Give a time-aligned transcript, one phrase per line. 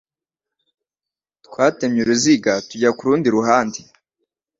[1.45, 3.79] Twatemye uruziga tujya kurundi ruhande